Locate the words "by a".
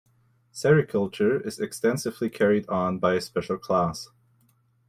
2.97-3.21